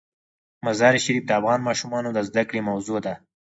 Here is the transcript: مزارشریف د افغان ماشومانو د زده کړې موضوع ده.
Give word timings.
مزارشریف 0.65 1.23
د 1.25 1.31
افغان 1.39 1.59
ماشومانو 1.67 2.09
د 2.13 2.19
زده 2.29 2.43
کړې 2.49 2.61
موضوع 2.69 2.99
ده. 3.05 3.13